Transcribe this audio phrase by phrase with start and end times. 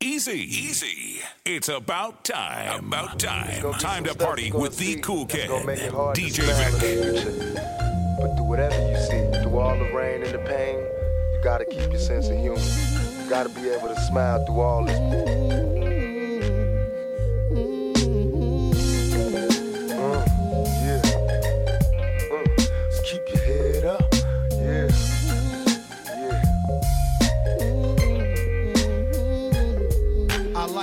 [0.00, 1.20] Easy, easy.
[1.46, 2.86] It's about time.
[2.86, 3.72] About time.
[3.74, 7.56] Time to party with the cool kid, DJ Vique.
[8.20, 11.90] But through whatever you see, through all the rain and the pain, you gotta keep
[11.90, 12.58] your sense of humor.
[12.58, 15.73] You gotta be able to smile through all this.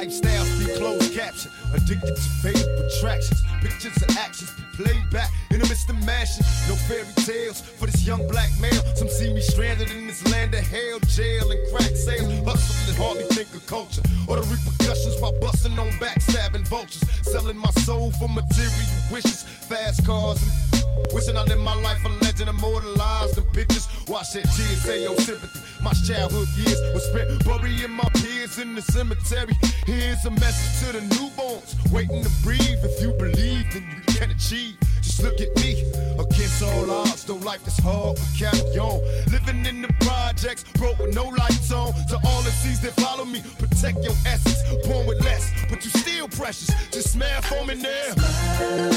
[0.02, 3.44] Lifestyles be closed caption, addicted to faded attractions.
[3.62, 6.46] Pictures and actions be played back in the midst of mashing.
[6.68, 8.82] No fairy tales for this young black male.
[8.96, 12.34] Some see me stranded in this land of hell, jail and crack sales.
[12.46, 17.04] Hustling hardly think of culture or the repercussions while busting on backstabbing vultures.
[17.22, 20.82] Selling my soul for material wishes, fast cars and
[21.14, 22.10] Wishing I lived my life a
[22.42, 23.88] legend immortalized in pictures.
[24.08, 25.60] Watch that tears say your sympathy.
[25.82, 29.54] My childhood years was spent burying my peers in the cemetery.
[29.86, 32.84] Here's a message to the newborns waiting to breathe.
[32.84, 34.76] If you believe, then you can achieve.
[35.02, 35.84] Just look at me
[36.20, 37.24] against all odds.
[37.26, 39.02] Though life is hard, we carry on.
[39.32, 41.94] Living in the projects, broke with no lights on.
[42.10, 44.62] To all the seas that follow me, protect your essence.
[44.88, 46.70] Born with less, but you still precious.
[46.92, 48.14] Just smile for me now.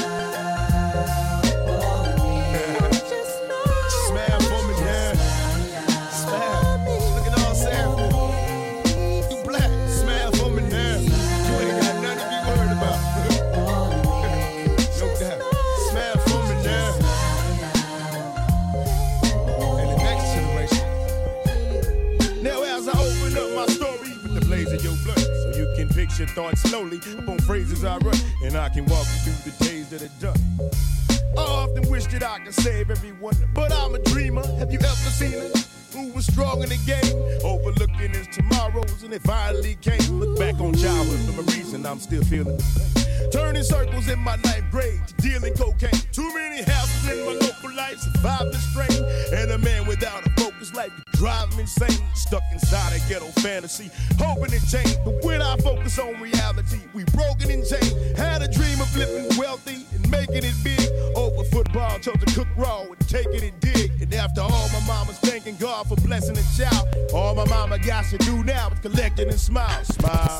[0.01, 1.44] Smile
[24.83, 28.85] your blood, so you can picture thoughts slowly upon phrases I run, and I can
[28.85, 30.39] walk you through the days that are done.
[31.37, 34.45] I often wish that I could save everyone, but I'm a dreamer.
[34.57, 35.51] Have you ever seen her?
[35.93, 40.19] Who was strong in the game, overlooking his tomorrows, and it finally came.
[40.19, 42.59] Look back on childhood for a reason I'm still feeling.
[43.31, 45.91] Turning circles in my ninth grade, dealing cocaine.
[46.11, 49.39] Too many houses in my local life, survived the strain.
[49.39, 50.91] And a man without a focus life
[51.27, 52.03] him insane.
[52.13, 54.95] Stuck inside a ghetto fantasy, hoping it change.
[55.03, 58.17] But when I focus on reality, we broken and chained.
[58.17, 60.89] Had a dream of living wealthy and making it big.
[61.15, 63.91] Over football, chose to cook raw and take it and dig.
[64.01, 66.87] And after all, my mama's thanking God for blessing a child.
[67.13, 69.83] All my mama got to do now is collect it and smile.
[69.83, 70.39] Smile.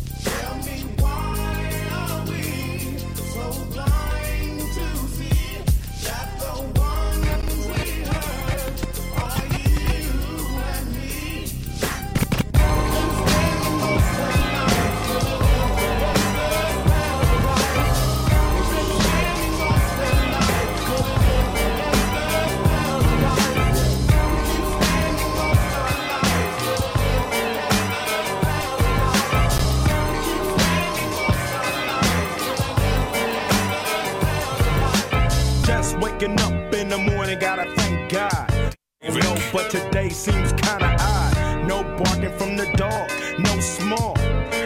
[37.31, 38.75] Morning, gotta thank God.
[39.03, 41.67] You know, but today seems kinda odd.
[41.67, 44.17] No barking from the dog, no small.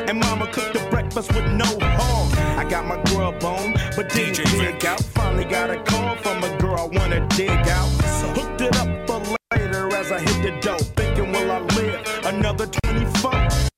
[0.07, 2.29] And mama cooked the breakfast with no home.
[2.57, 5.01] I got my grub on, but didn't dig out.
[5.01, 7.89] Finally got a call from a girl I wanna dig out.
[8.19, 9.21] So Hooked it up for
[9.53, 10.88] later as I hit the dope.
[10.97, 13.31] Thinking, will I live another 24?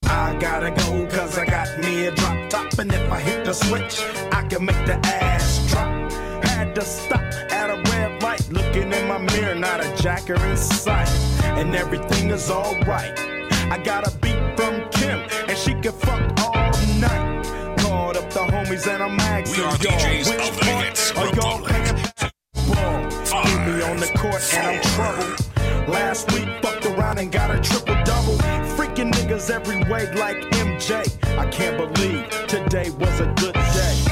[0.06, 2.80] I gotta go, cause I got me a drop top.
[2.80, 4.02] And if I hit the switch,
[4.32, 5.17] I can make the ass
[9.20, 11.10] my mirror, not a jacker in sight.
[11.44, 13.18] And everything is alright.
[13.72, 17.46] I got a beat from Kim, and she can fuck all night.
[17.80, 21.60] Called up the homies, and I'm asking We are y'all, DJs of hits are y'all
[21.60, 21.96] Republic.
[22.76, 23.44] ball?
[23.44, 25.92] Keep me on the court, and I'm trouble.
[25.92, 28.38] Last week, fucked around and got a triple double.
[28.76, 30.92] Freaking niggas every way like MJ.
[31.38, 34.07] I can't believe today was a good day.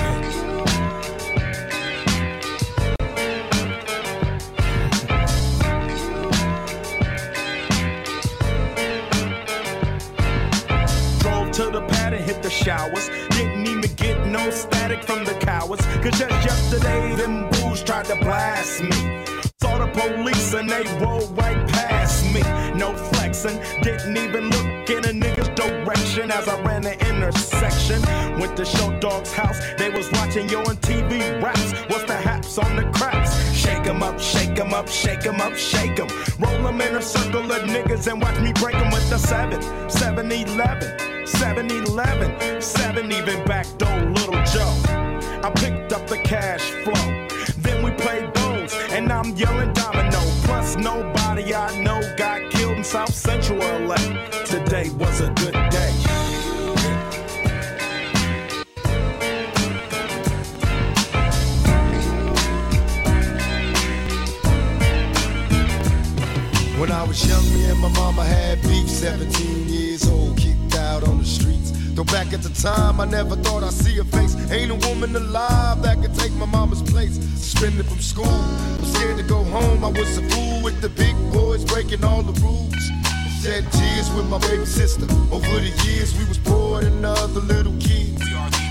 [12.46, 13.10] The showers.
[13.32, 15.84] Didn't even get no static from the cowards.
[16.04, 19.26] Cause just yesterday, them booze tried to blast me.
[19.60, 22.42] Saw the police and they rolled right past me.
[22.78, 28.00] No flexing, didn't even look in a nigga's direction as I ran the intersection.
[28.40, 31.72] Went to Short Dog's house, they was watching yo on TV raps.
[31.90, 33.45] What's the haps on the craps?
[33.66, 36.08] Shake 'em up, shake 'em up, shake 'em up, shake 'em.
[36.40, 39.60] Roll 'em in a circle of niggas and watch me break 'em with the 7,
[39.90, 44.74] 7 11, 7 11, 7 even backdoor Little Joe.
[45.44, 47.08] I picked up the cash flow.
[47.58, 50.22] Then we played bones, and I'm yelling domino.
[50.44, 53.98] Plus, nobody I know got killed in South Central LA.
[67.16, 68.90] Was young, me and my mama had beef.
[68.90, 71.72] 17 years old, kicked out on the streets.
[71.94, 74.36] Though back at the time, I never thought I'd see her face.
[74.52, 77.16] Ain't a woman alive that could take my mama's place.
[77.40, 78.26] Suspended from school,
[78.80, 79.84] was scared to go home.
[79.86, 82.66] I was a fool with the big boys, breaking all the rules.
[83.46, 85.06] Shed tears with my baby sister.
[85.32, 88.20] Over the years, we was poor than other little kids.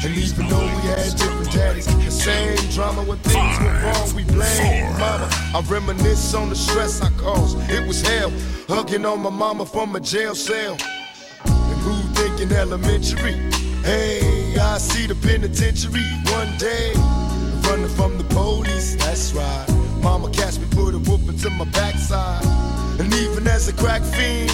[0.05, 4.25] And even though we had different daddies, the same drama when things went wrong, we
[4.25, 5.29] blame mama.
[5.55, 7.57] I reminisce on the stress I caused.
[7.71, 8.33] It was hell,
[8.67, 10.77] hugging on my mama from a jail cell.
[11.45, 13.35] And who thinking elementary?
[13.85, 16.03] Hey, I see the penitentiary
[16.35, 16.95] one day.
[17.71, 19.67] Running from the police, that's right.
[20.03, 22.45] Mama catch me, put a whooping to my backside.
[23.01, 24.54] And even as a crack fiend,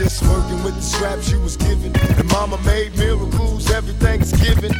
[0.00, 1.94] just working with the scraps you was given.
[2.16, 4.72] And mama made miracles every Thanksgiving.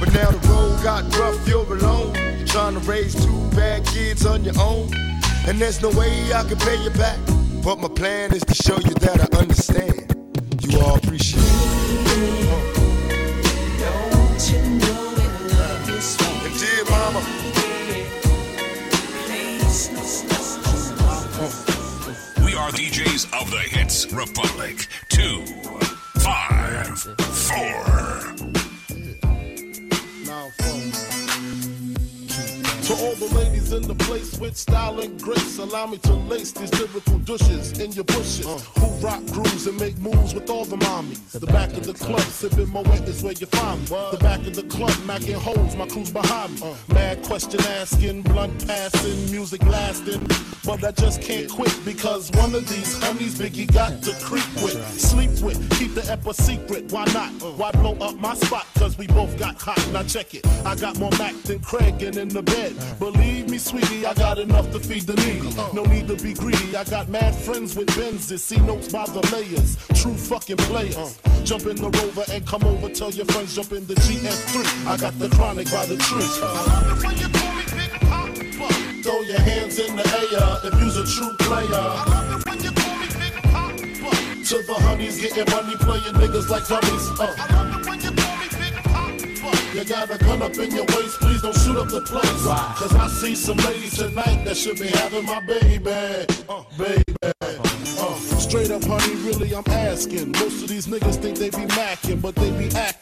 [0.00, 2.14] But now the road got rough, you're alone.
[2.38, 4.88] You're trying to raise two bad kids on your own.
[5.46, 7.18] And there's no way I can pay you back.
[7.62, 10.16] But my plan is to show you that I understand.
[10.62, 12.41] You all appreciate it.
[23.26, 24.86] Of the Hits Republic.
[25.08, 25.44] Two,
[26.18, 27.84] five, four.
[32.82, 35.58] To all the ladies in the place with style and grace.
[35.58, 38.46] Allow me to lace these lyrical douches in your bushes.
[38.78, 41.30] Who rock grooves and make moves with all the mommies.
[41.30, 43.96] The back of the club, sipping Moet is where you find me.
[44.10, 46.74] The back of the club, macking holes, my crew's behind me.
[46.88, 50.26] Mad question asking, blunt passing, music lasting.
[50.64, 54.78] But I just can't quit because one of these homies Biggie got to creep with,
[54.98, 56.92] sleep with, keep the ep a secret.
[56.92, 57.30] Why not?
[57.58, 58.66] Why blow up my spot?
[58.76, 59.84] Cause we both got hot.
[59.92, 60.46] Now check it.
[60.64, 62.76] I got more Mac than Craig and in the bed.
[63.00, 65.52] Believe me, sweetie, I got enough to feed the needy.
[65.72, 66.76] No need to be greedy.
[66.76, 68.38] I got mad friends with Benzes.
[68.38, 69.76] See notes by the layers.
[70.00, 71.18] True fucking players.
[71.42, 72.88] Jump in the rover and come over.
[72.88, 74.86] Tell your friends jump in the GF3.
[74.86, 77.41] I got the chronic by the tree.
[79.12, 81.68] Throw your hands in the air if you's a true player.
[84.48, 87.10] To the honeys getting money, playing niggas like dummies.
[87.20, 87.28] Uh.
[88.00, 91.54] You bullies, pick a pop, you got a gun up in your waist, please don't
[91.54, 92.46] shoot up the place.
[92.80, 96.26] Cause I see some ladies tonight that should be having my baby.
[96.48, 97.04] Uh, baby.
[97.22, 100.32] Uh, straight up, honey, really, I'm asking.
[100.32, 103.01] Most of these niggas think they be macking, but they be acting.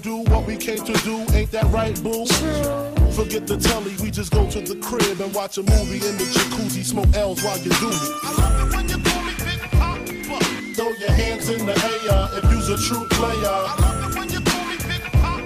[0.01, 1.25] do what we came to do.
[1.33, 2.25] Ain't that right, boo?
[3.13, 6.25] Forget the telly, we just go to the crib and watch a movie in the
[6.25, 6.83] jacuzzi.
[6.83, 9.33] Smoke L's while you do I love it when you call me.
[9.45, 10.03] Big Papa.
[10.73, 13.45] Throw your hands in the air if you's a true player.
[13.45, 15.45] I love it when you call me Big Papa.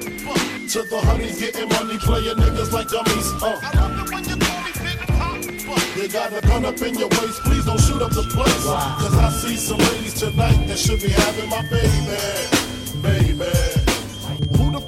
[0.72, 3.30] To the honeys getting money, playing niggas like dummies.
[3.44, 3.60] Uh.
[3.62, 6.00] I love it when you call me Big Papa.
[6.00, 8.66] You got a gun up in your waist, please don't shoot up the place.
[8.66, 12.16] Cause I see some ladies tonight that should be having my baby.
[13.02, 13.75] Baby.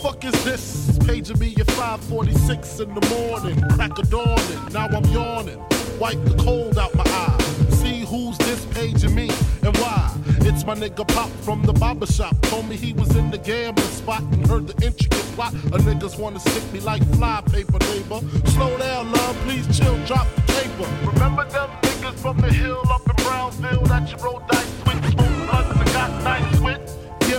[0.01, 0.97] Fuck is this?
[1.05, 3.59] Paging me at 546 in the morning.
[3.71, 5.59] Crack of dawning, now I'm yawning.
[5.99, 7.37] Wipe the cold out my eye.
[7.71, 9.29] See who's this paging me
[9.63, 10.15] and why.
[10.41, 12.39] It's my nigga Pop from the barber shop.
[12.43, 15.53] Told me he was in the gambling spot and heard the intricate plot.
[15.53, 18.21] A niggas wanna stick me like fly paper, neighbor.
[18.51, 21.11] Slow down, love, please chill, drop the paper.
[21.11, 24.56] Remember them niggas from the hill up in Brownsville that you rolled dice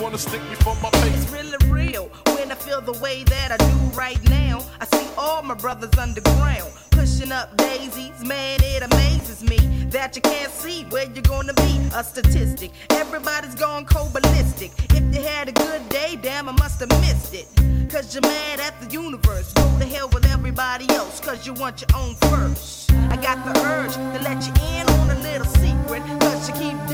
[0.00, 1.16] wanna stick me for my paper.
[1.16, 4.64] It's really real when I feel the way that I do right now.
[4.80, 8.24] I see all my brothers underground pushing up daisies.
[8.24, 9.58] Man, it amazes me
[9.90, 11.80] that you can't see where you're gonna be.
[11.94, 12.72] A statistic.
[12.90, 14.72] Everybody's going cold ballistic.
[14.90, 17.46] If you had a good day, damn, I must have missed it.
[17.90, 19.52] Cause you're mad at the universe.
[19.52, 22.92] Go to hell with everybody else, cause you want your own first.
[22.92, 26.02] I got the urge to let you in on a little secret.
[26.20, 26.85] Cause you keep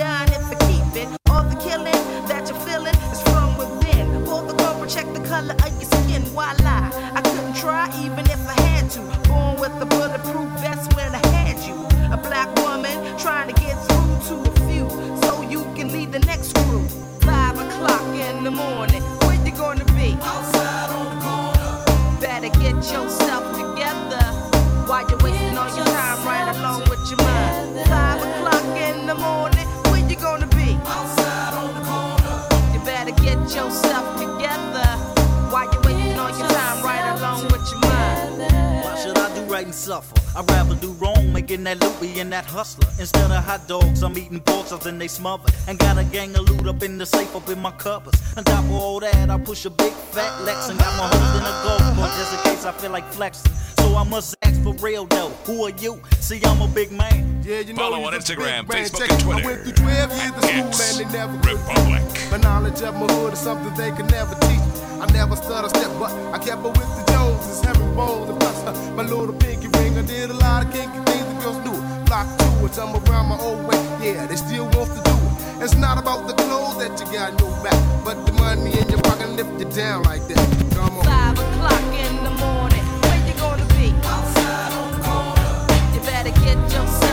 [45.13, 45.55] smothered.
[45.69, 48.21] And got a gang of loot up in the safe, up in my cupboards.
[48.37, 51.37] On top of all that, I push a big fat Lex and got my hood
[51.39, 53.53] in a golf cart just in case I feel like flexing.
[53.79, 56.01] So I must ask for real though, who are you?
[56.21, 57.43] See, I'm a big man.
[57.45, 58.67] Yeah, you know Follow he's on Instagram.
[58.67, 59.21] Facebook, Check and.
[59.21, 59.43] Twitter.
[59.43, 62.31] I went through 12 years of school, It's man, they never could Republic.
[62.31, 64.61] My knowledge of my hood is something they could never teach.
[65.03, 68.63] I never stutter step, but I kept up with the Joneses, having bowls and plus
[68.65, 69.99] uh, my little pinky ring.
[69.99, 71.75] I did a lot of kinky things the girls do.
[72.07, 75.63] Flock to it, I'm around my old way yeah, they still want to do it.
[75.63, 79.01] It's not about the clothes that you got no back, but the money in your
[79.01, 80.75] pocket lift you down like that.
[80.75, 81.05] Come on.
[81.05, 83.95] Five o'clock in the morning, where you gonna be?
[84.05, 85.95] Outside on the corner.
[85.95, 87.12] You better get yourself.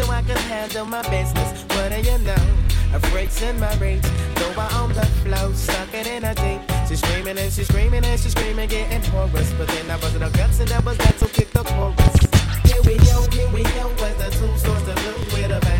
[0.00, 1.64] So I can handle my business.
[1.74, 2.44] What do you know?
[2.94, 4.02] A freak's in my reach.
[4.36, 6.60] Though I on the flow, stuck it in a deep.
[6.88, 9.52] She's screaming and she's screaming and she's screaming, getting chorus.
[9.58, 12.16] But then I wasn't no guts and that was that, so kick the chorus.
[12.68, 15.79] Here we go, here we go, with the two swords of blue with a bad,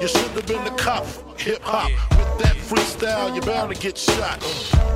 [0.00, 1.06] You should have been a cop,
[1.40, 1.90] hip hop.
[2.10, 4.38] With that freestyle, you're bound to get shot.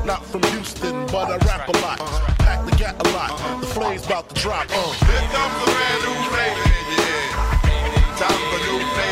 [0.04, 1.98] Not from Houston, but I rap a lot.
[2.38, 3.60] Pack the gat a lot.
[3.60, 4.66] The flame's about to drop.
[4.68, 4.92] Uh.
[5.08, 6.68] Here comes a brand new flavor
[7.00, 7.22] ear.
[8.20, 9.09] Time for new flavor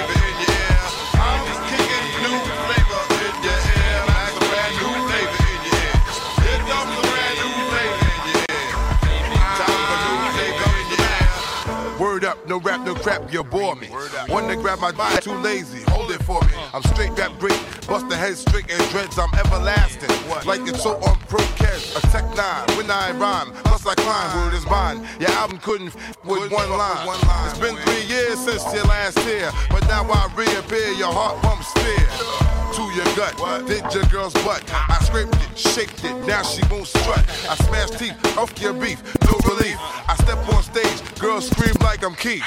[13.03, 13.89] crap, you bore me.
[14.29, 16.53] One to grab my body, too lazy, hold it for me.
[16.75, 20.11] I'm straight rap great, bust the head straight and dreads, I'm everlasting.
[20.47, 24.37] Like it's so on pro catch, a tech nine, when I rhyme, plus I climb,
[24.37, 25.07] word is mine.
[25.21, 27.09] Your album couldn't f- with one line.
[27.49, 31.73] It's been three years since your last year, but now I reappear, your heart pumps
[31.73, 33.35] fear to your gut.
[33.67, 34.63] Did your girl's butt.
[34.73, 37.25] I scraped it, shaped it, now she won't strut.
[37.51, 39.79] I smashed teeth off your beef, no relief.
[40.07, 42.45] I step on stage, girls scream like I'm Keith.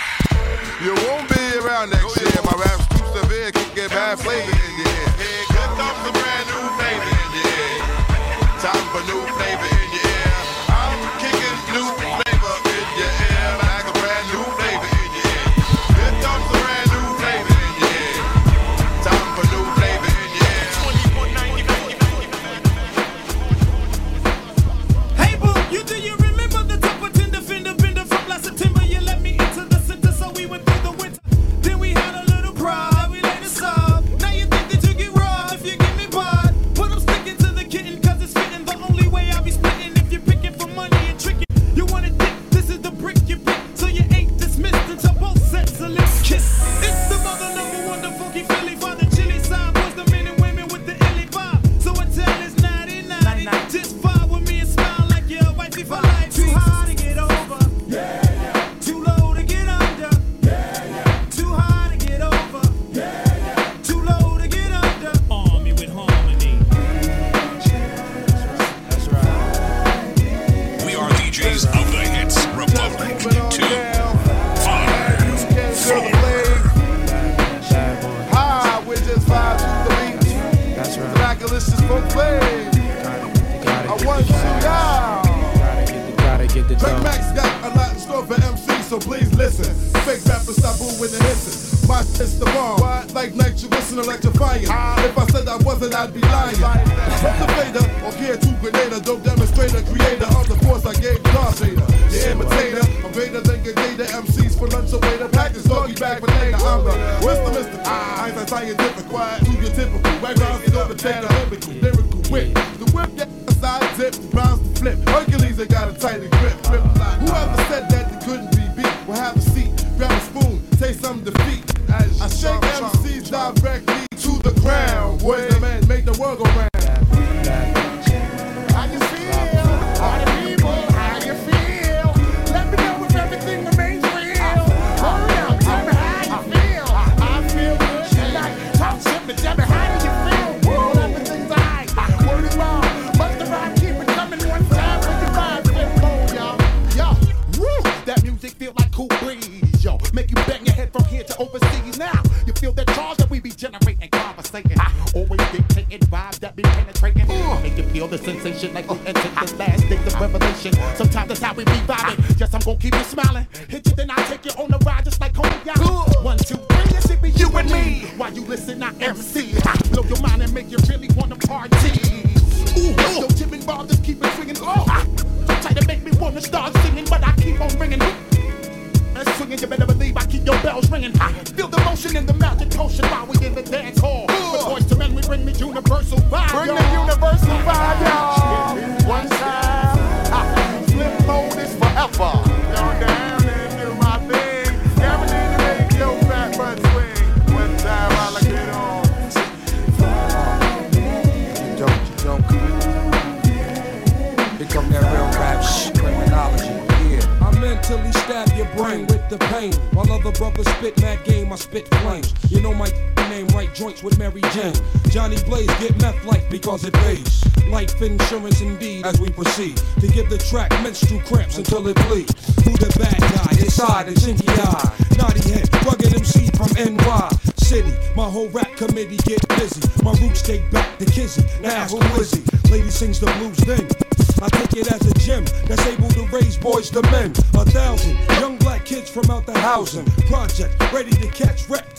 [0.83, 2.31] You won't be around next year.
[2.47, 5.09] My rap's too severe, can get bad flavor in your ear.
[5.19, 7.51] Here comes a brand new flavor in your.
[8.63, 9.70] Time for new flavor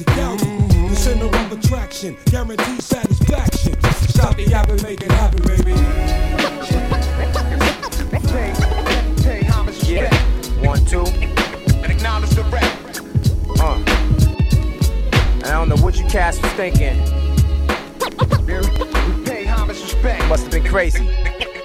[0.05, 0.41] catch wreck to count.
[0.91, 3.81] The center of attraction, guaranteed satisfaction.
[4.09, 5.73] Stop the yapping, make it happen, baby.
[9.87, 10.15] Yeah.
[10.67, 11.03] One, two.
[11.85, 12.79] Acknowledge the rap.
[13.61, 13.83] Uh.
[15.45, 16.97] I don't know what you cats was thinking.
[19.25, 20.27] Pay homage, respect.
[20.29, 21.07] Must have been crazy.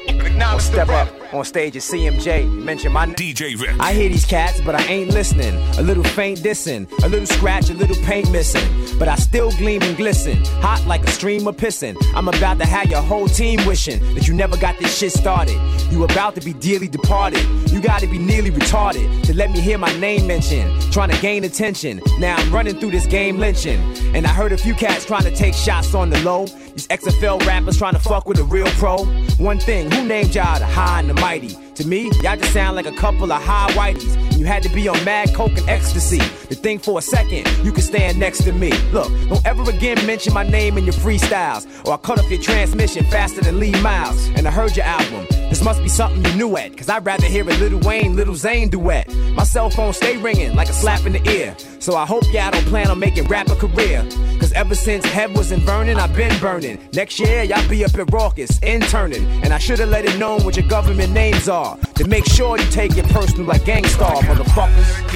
[0.10, 3.15] Or Acknowledge step up on stage at CMJ, mention my name.
[3.15, 3.79] DJ Vique.
[3.79, 5.55] I hear these cats, but I ain't listening.
[5.77, 8.97] A little faint dissing, a little scratch, a little paint missing.
[8.97, 11.95] But I still gleam and glisten, hot like a stream of pissing.
[12.15, 15.59] I'm about to have your whole team wishing that you never got this shit started.
[15.91, 17.43] You about to be dearly departed.
[17.69, 20.69] You gotta be nearly retarded to let me hear my name mentioned.
[20.91, 22.01] Trying to gain attention.
[22.19, 23.79] Now I'm running through this game lynching.
[24.15, 26.47] And I heard a few cats trying to take shots on the low.
[26.77, 29.03] These XFL rappers trying to fuck with a real pro.
[29.39, 31.57] One thing, who named y'all the high and the mighty?
[31.73, 34.37] To me, y'all just sound like a couple of high whiteys.
[34.37, 36.19] You had to be on mad coke and ecstasy.
[36.19, 38.71] To think for a second, you can stand next to me.
[38.91, 41.65] Look, don't ever again mention my name in your freestyles.
[41.87, 44.27] Or I'll cut off your transmission faster than Lee Myles.
[44.35, 45.25] And I heard your album.
[45.49, 46.75] This must be something you knew at.
[46.75, 49.07] Cause I'd rather hear a Little Wayne, Little Zane duet.
[49.33, 51.55] My cell phone stay ringing like a slap in the ear.
[51.79, 54.05] So I hope y'all don't plan on making rap a career.
[54.39, 56.79] Cause ever since Head wasn't burning, I've been burning.
[56.93, 59.25] Next year, y'all be up at Rawkus, interning.
[59.43, 61.77] And I should've let it known what your government names are.
[61.95, 65.13] To make sure you take it personal like Gang Starr, motherfuckers.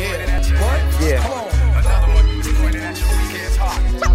[1.06, 1.50] Yeah.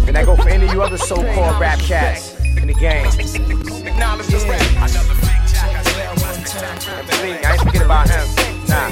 [0.07, 3.05] And I go for any of you other so-called rap cats in the game.
[3.85, 5.16] Acknowledge the rap.
[6.57, 8.25] Believe me, I ain't forget about him.
[8.67, 8.89] Nah.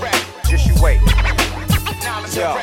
[0.00, 0.14] Rap.
[0.48, 0.98] Just you wait.
[2.34, 2.58] Yo.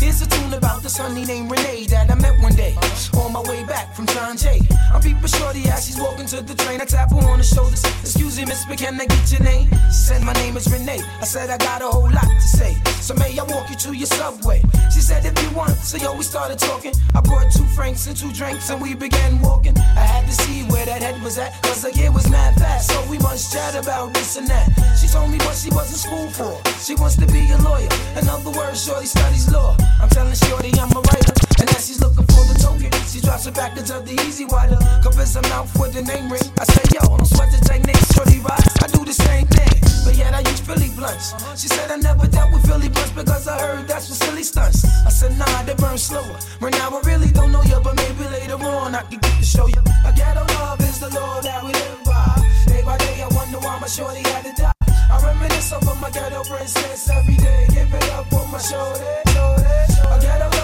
[0.00, 2.74] Here's a tune about this honey named Renee that I met one day
[3.16, 4.60] on my way back from Sanjay.
[4.92, 6.80] I'm peeping shorty as she's walking to the train.
[6.80, 7.87] I tap her on the shoulders.
[8.18, 9.70] Excuse me, miss, but can I get your name?
[9.94, 10.98] She said, My name is Renee.
[11.20, 12.74] I said, I got a whole lot to say.
[12.98, 14.60] So may I walk you to your subway?
[14.92, 15.76] She said, If you want.
[15.86, 16.94] So yo, we started talking.
[17.14, 19.78] I brought two francs and two drinks and we began walking.
[19.78, 22.90] I had to see where that head was at, cause the kid was mad fast.
[22.90, 24.66] So we must chat about this and that.
[25.00, 26.58] She told me what she was in school for.
[26.82, 27.88] She wants to be a lawyer.
[28.20, 29.76] In other words, Shorty studies law.
[30.02, 31.47] I'm telling Shorty I'm a writer.
[31.60, 34.78] And as she's looking for the token, she drops her package of the easy water.
[35.02, 36.42] Covers her mouth with the name ring.
[36.58, 38.62] I say, yo, don't sweat the technique, shorty ride.
[38.82, 41.34] I do the same thing, but yet I use Philly blunts.
[41.60, 44.84] She said I never dealt with Philly blunts because I heard that's for silly stunts.
[45.06, 46.38] I said, nah, they burn slower.
[46.60, 49.44] Right now I really don't know you, but maybe later on I can get to
[49.44, 49.82] show you.
[50.06, 52.38] A ghetto love is the law that we live by.
[52.66, 54.72] Day by day I wonder why my shorty had to die.
[55.10, 57.66] I reminisce over my ghetto princess every day.
[57.70, 60.14] Give it up on my shoulder, shoulder, shoulder.
[60.14, 60.57] A ghetto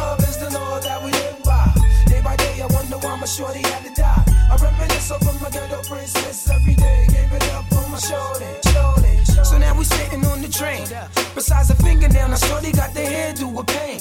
[0.54, 1.72] is law that we live by.
[2.06, 4.24] Day by day, I wonder why my shorty had to die.
[4.50, 7.06] I reminisce over my ghetto princess every day.
[7.08, 8.73] Give it up on my shoulder.
[9.84, 10.86] We sitting on the train.
[11.34, 14.00] Besides a fingernail, now shorty got the hairdo with pain.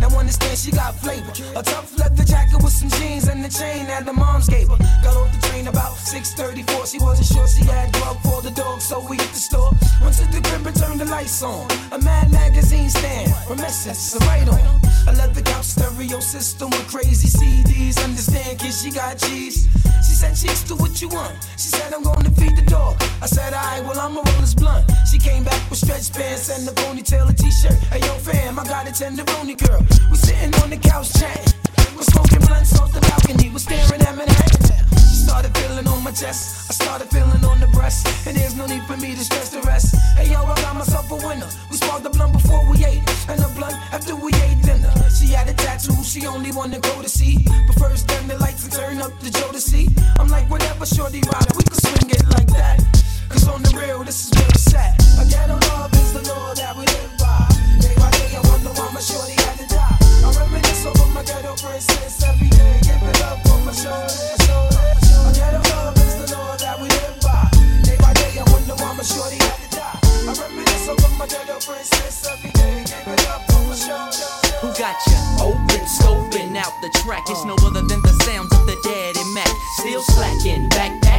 [0.00, 1.32] Now understand she got flavor.
[1.56, 4.76] A tough leather jacket with some jeans and the chain that the moms gave her.
[5.02, 6.86] Got off the train about 6:34.
[6.86, 9.72] She wasn't sure she had grub for the dog, so we hit the store.
[10.02, 11.66] Went to the crib and turned the lights on.
[11.92, 14.82] A Mad magazine stand from Essence, a right on.
[15.08, 17.96] I left the couch stereo system with crazy CDs.
[18.04, 19.68] Understand, kid, she got cheese.
[20.06, 21.34] She said, Cheeks, do what you want.
[21.56, 22.96] She said, I'm to feed the dog.
[23.22, 24.84] I said, Alright, well, I'ma roll this blunt.
[25.10, 27.78] She came back with stretch pants and a ponytail, a t shirt.
[27.94, 29.80] Hey, yo, fam, I got a tenderoni girl.
[30.10, 31.54] We sitting on the couch chatting.
[31.96, 33.48] We're smoking blunts off the balcony.
[33.50, 34.82] We're staring at Manhattan.
[34.98, 36.70] She started feeling on my chest.
[36.70, 38.06] I started feeling on the breast.
[38.26, 39.94] And there's no need for me to stress the rest.
[40.18, 41.48] Hey, yo, I got myself a winner.
[41.70, 43.02] We sparked the blunt before we ate.
[43.30, 44.92] And the blunt after we ate dinner.
[45.08, 47.46] She had a tattoo, she only wanna go to see.
[47.68, 49.30] But first, turn the lights and turn up the
[49.62, 49.88] see.
[50.18, 53.01] I'm like, whatever, shorty rider, we can swing it like that.
[53.32, 54.92] Cause on the real, this is where it's at.
[55.28, 57.48] Ghetto love is the law that we live by.
[57.80, 59.96] Day by day, I wonder why my shorty had to die.
[60.20, 62.76] I reminisce over my ghetto princess every day.
[62.84, 63.72] Give it up on my
[65.32, 67.48] ghetto love is the law that we live by.
[67.80, 69.98] Day by day, I wonder why my shorty had to die.
[70.28, 72.84] I reminisce over my ghetto princess every day.
[72.84, 74.28] Give it up my.
[74.60, 77.24] Who got you open, scoping out the track?
[77.32, 79.48] It's no other than the sounds of the dead and Mac.
[79.80, 80.68] Still slacking,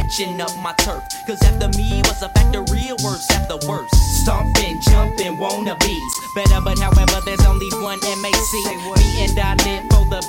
[0.04, 1.02] back patching up my turf.
[1.26, 3.90] Cause after me was a factory of worse after worse.
[4.22, 6.00] Stomping, jumping, wannabes.
[6.34, 8.52] Better, but however, there's only one MAC.
[8.96, 9.63] Me and I live for the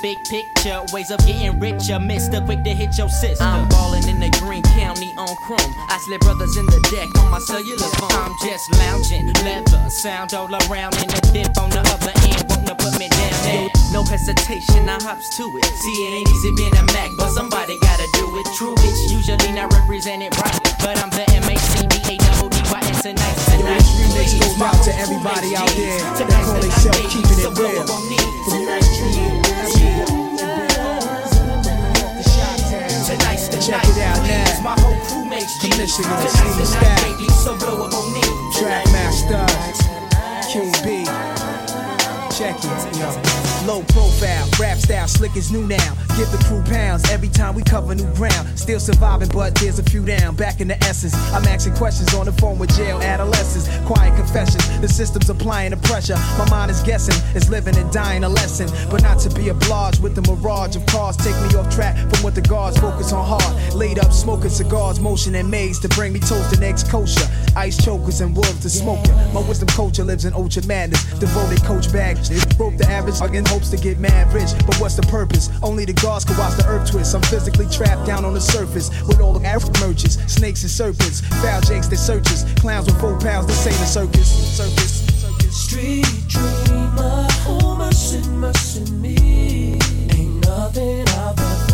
[0.00, 0.82] big picture.
[0.92, 3.44] Ways of getting richer, mister, quick to hit your sister.
[3.44, 5.72] I'm ballin' in the Green County on chrome.
[5.88, 8.12] I slip brothers in the deck on my cellular phone.
[8.12, 12.44] I'm just lounging, leather, sound all around in the dip on the other end.
[12.50, 13.68] Wanna put me down there.
[13.92, 15.64] No hesitation, I hops to it.
[15.64, 18.46] See, it ain't easy being a Mac, but somebody gotta do it.
[18.56, 20.60] True, it's usually not represented right.
[20.80, 23.36] But I'm the M-A-C-B-A-double-D-Y-S tonight.
[23.54, 27.86] Yo, this remix goes out to everybody out there that call themselves keeping it real.
[27.86, 29.35] From
[33.66, 33.96] Check night.
[33.96, 34.62] it out now.
[34.62, 35.92] My whole crew makes The G's.
[35.92, 36.82] Steam the Stack.
[37.02, 38.20] night, baby, so blow up on me.
[38.54, 39.42] Trackmaster,
[40.52, 40.95] King B.
[42.36, 43.08] Check it, yo.
[43.66, 45.96] Low profile, rap style, slick is new now.
[46.18, 48.46] Give the crew pounds every time we cover new ground.
[48.58, 50.36] Still surviving, but there's a few down.
[50.36, 53.68] Back in the essence, I'm asking questions on the phone with jail adolescents.
[53.86, 56.16] Quiet confessions, the system's applying the pressure.
[56.36, 58.68] My mind is guessing, it's living and dying a lesson.
[58.90, 61.16] But not to be obliged with the mirage of cars.
[61.16, 63.74] Take me off track from what the guards focus on hard.
[63.74, 67.26] Laid up, smoking cigars, motion and maze to bring me toast and eggs kosher.
[67.56, 69.14] Ice chokers and wolves to smoker.
[69.32, 71.02] My wisdom culture lives in ultra madness.
[71.18, 72.16] Devoted coach bag.
[72.56, 74.50] Broke the average in hopes to get mad rich.
[74.66, 75.50] But what's the purpose?
[75.62, 77.14] Only the gods can watch the earth twist.
[77.14, 81.20] I'm physically trapped down on the surface with all the African merchants, snakes and serpents,
[81.42, 83.46] foul jakes that searches, clowns with four pounds.
[83.46, 84.28] This ain't a circus.
[84.56, 85.06] Circus.
[85.50, 89.78] Street dreamer, oh mercy, mercy me.
[90.10, 91.65] Ain't nothing out there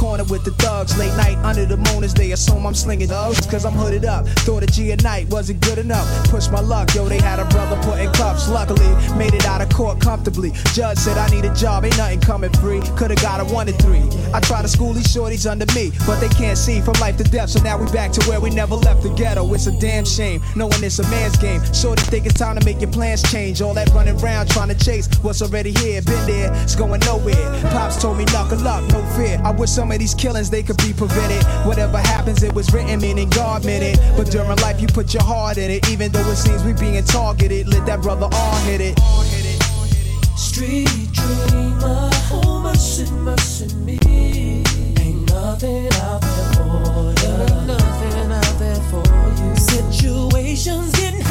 [0.00, 0.96] corner with the thugs.
[0.96, 3.46] Late night under the moon as they assume I'm slinging thugs.
[3.46, 4.26] Cause I'm hooded up.
[4.46, 6.08] Thought a G at night wasn't good enough.
[6.30, 8.48] Push my luck, yo, they had a brother put in cuffs.
[8.48, 10.52] Luckily, made it out of court comfortably.
[10.72, 12.80] Judge said I need a job, ain't nothing coming free.
[12.96, 14.02] Could've got a one and three.
[14.32, 17.24] I try to school these shorties under me, but they can't see from life to
[17.24, 17.50] death.
[17.50, 19.52] So now we back to where we never left the ghetto.
[19.52, 21.60] It's a damn shame, knowing it's a man's game.
[21.74, 23.60] Shorty think it's time to make your plans change.
[23.60, 26.00] All that running around trying to chase what's already here.
[26.02, 27.46] Been there, it's going nowhere.
[27.70, 29.38] Pops told me knuckle up, no fear.
[29.44, 31.42] I wish some of these killings they could be prevented.
[31.66, 33.98] Whatever happens, it was written, meaning God meant it.
[34.16, 35.88] But during life, you put your heart in it.
[35.88, 38.98] Even though it seems we being targeted, let that brother all hit it.
[40.36, 43.98] Street dreamer, oh mercy, mercy me.
[44.98, 47.66] Ain't nothing out there for you.
[47.66, 49.02] Nothing out there for
[49.42, 49.56] you.
[49.56, 51.24] Situations getting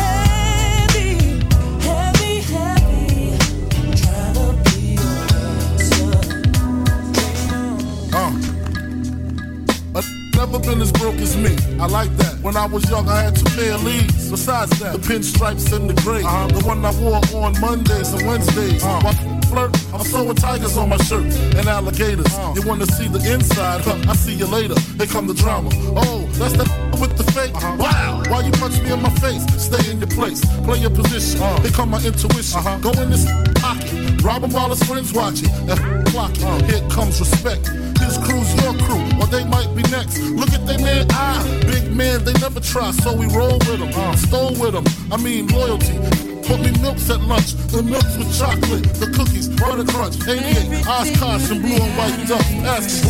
[10.40, 11.52] never been as broke as me.
[11.84, 12.40] I like that.
[12.42, 14.32] When I was young, I had two pair of leads.
[14.32, 16.24] Besides that, the pinstripes and the gray.
[16.24, 16.48] Uh-huh.
[16.48, 18.82] The one I wore on Mondays and Wednesdays.
[18.82, 19.02] Uh-huh.
[19.04, 21.26] While flirt, I'm sewing tigers on my shirt
[21.60, 22.26] and alligators.
[22.32, 22.54] Uh-huh.
[22.56, 23.82] You wanna see the inside?
[23.82, 24.80] Huh, I see you later.
[24.98, 25.72] Here come the drama.
[25.74, 26.64] Oh, that's the
[27.02, 27.54] with the fake.
[27.78, 28.24] Wow.
[28.30, 29.44] Why you punch me in my face?
[29.60, 30.40] Stay in your place.
[30.64, 31.40] Play your position.
[31.64, 32.64] Here come my intuition.
[32.80, 33.28] Go in this
[33.60, 34.24] pocket.
[34.24, 35.50] Rob him while his friends watching.
[35.68, 36.72] And clock it.
[36.72, 37.68] Here comes respect.
[38.10, 40.18] His crew's your crew, or they might be next.
[40.18, 41.46] Look at they man eye.
[41.70, 44.18] Big man, they never try, so we roll with them.
[44.18, 44.86] Stole with them.
[45.12, 45.94] I mean, loyalty.
[46.42, 51.52] Put me milks at lunch, the milks with chocolate, the cookies, butter crunch, 88, Oshkosh,
[51.52, 53.10] and blue and white duck, ask the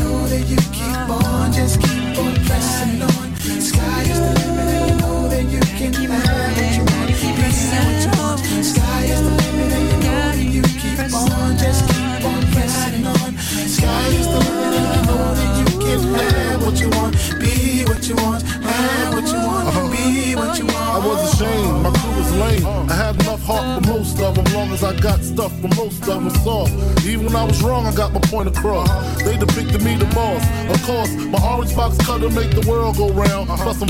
[0.00, 3.36] know that you keep on, just keep on pressing on.
[3.60, 7.28] Sky is the limit, and you know that you can have what you
[8.56, 8.62] you.
[8.64, 12.05] Sky is the limit, and you know that you keep on, just keep.
[13.68, 17.84] Sky is the limit, and you know that you can have what you want, be
[17.84, 19.90] what you want, have what you want, uh-huh.
[19.90, 20.76] be what you want.
[20.76, 22.66] I was ashamed, my crew was lame.
[22.88, 25.98] I had enough heart for most of them, long as I got stuff for most
[26.02, 26.72] of them soft.
[27.04, 28.88] Even when I was wrong, I got my point across.
[29.24, 30.42] They depicted me the boss.
[30.70, 33.48] Of course, my orange box cutter make the world go round.
[33.48, 33.88] Plus, I'm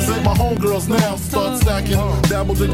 [0.00, 2.70] say my homegirls now start stacking, dabbled in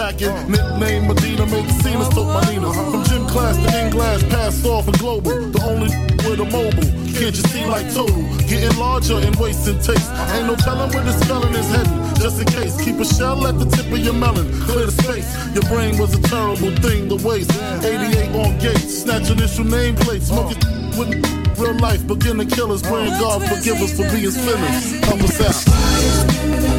[0.00, 0.32] packing.
[0.48, 2.72] Nickname Medina made the scenes took my Nina.
[2.72, 5.30] From gym class to in glass, passed off and global.
[5.52, 5.90] The only
[6.24, 6.90] with a mobile.
[7.18, 8.22] Can't you see like total?
[8.48, 10.08] Getting larger and wasting taste.
[10.32, 12.00] Ain't no telling where the spelling is heading.
[12.16, 14.48] Just in case, keep a shell at the tip of your melon.
[14.64, 15.28] Clear the space.
[15.54, 17.52] Your brain was a terrible thing to waste.
[17.84, 20.32] 88 on gates, snatch initial nameplates.
[20.32, 20.60] Smoking
[20.98, 21.10] with
[21.60, 22.06] real life.
[22.06, 25.04] Beginner killers, praying God forgive us for being sinners.
[25.04, 26.69] Help us out.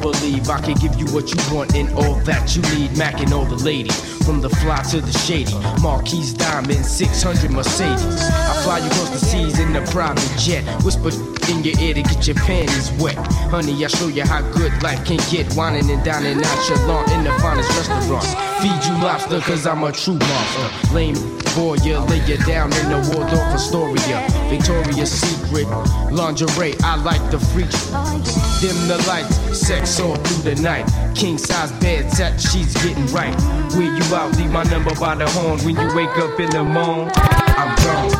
[0.00, 2.96] Believe I can give you what you want and all that you need.
[2.96, 5.54] Mac and all the ladies, from the fly to the shady.
[5.82, 8.22] Marquise Diamond, 600 Mercedes.
[8.22, 10.64] I fly you across the seas in a private jet.
[10.82, 13.16] Whisper in your ear to get your panties wet.
[13.50, 15.52] Honey, I show you how good life can get.
[15.54, 18.32] Whining and dining nonchalant in the finest restaurants.
[18.62, 20.94] Feed you lobster, cause I'm a true monster.
[20.94, 21.16] Lame
[21.56, 24.26] boy, you lay you down in the Waldorf Astoria.
[24.48, 25.66] Victoria's Secret,
[26.12, 27.70] lingerie, I like the freak.
[28.60, 30.86] Dim the lights, sex all through the night.
[31.14, 33.34] King size bed, set sheets getting right.
[33.74, 35.58] Where you out, leave my number by the horn.
[35.60, 38.19] When you wake up in the morning, I'm gone.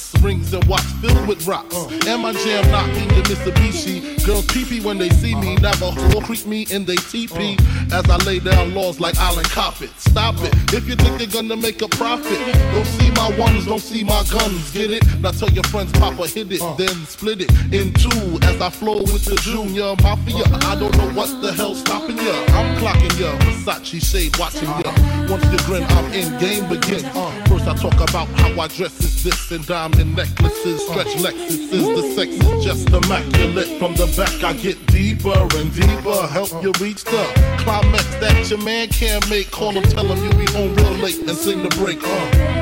[0.21, 1.75] Rings and watch filled with rocks.
[2.05, 4.23] And my jam knocking the Mitsubishi.
[4.25, 5.55] Girls pee pee when they see me.
[5.57, 7.59] Whore creep me in they TP.
[7.91, 9.89] As I lay down laws like Island Coppet.
[9.99, 10.53] Stop it.
[10.73, 12.37] If you think they're gonna make a profit,
[12.73, 14.71] don't see my ones, don't see my guns.
[14.71, 15.03] Get it?
[15.21, 18.39] Now tell your friends, Papa hit it, then split it in two.
[18.43, 20.45] As I flow with the Junior Mafia.
[20.69, 22.33] I don't know what the hell's stopping ya.
[22.49, 23.37] I'm clocking ya.
[23.39, 24.91] Versace shade watching ya.
[25.29, 26.61] Once you grin, I'm in game.
[26.71, 31.95] Uh, first I talk about how I dress is this and diamond necklaces, stretch Lexuses.
[31.95, 33.79] The sex is just immaculate.
[33.79, 36.27] From the back I get deeper and deeper.
[36.27, 37.23] Help you reach the
[37.59, 39.51] climax that your man can't make.
[39.51, 41.99] Call him, tell him you be home real late and sing the break.
[42.03, 42.61] Uh.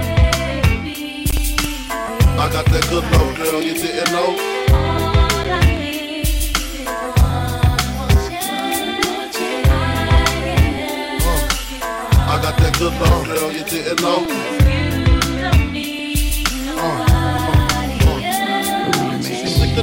[2.39, 4.35] I got that good love, girl, you didn't know.
[12.31, 14.58] I got that good love, girl, you didn't know.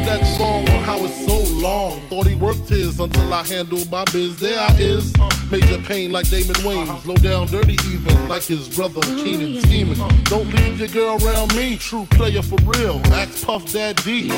[0.07, 2.01] That song on how it's so long.
[2.03, 4.39] Thought he worked his until I handled my biz.
[4.39, 5.13] There I is.
[5.51, 7.05] Major pain like Damon Wayans.
[7.07, 9.99] Low down dirty even like his brother Keenen scheming.
[10.27, 11.77] Don't leave your girl around me.
[11.77, 13.01] True player for real.
[13.07, 14.31] Axe Puff Daddy.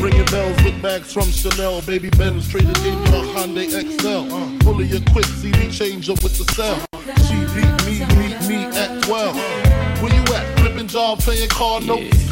[0.00, 1.82] Ringing bells with bags from Chanel.
[1.82, 4.24] Baby Benz traded in your Hyundai Excel.
[4.60, 6.80] Fully equipped CD changer with the cell.
[7.28, 9.36] She beat me, meet me at 12.
[10.02, 10.58] Where you at?
[10.58, 12.31] Flipping job, paying card notes.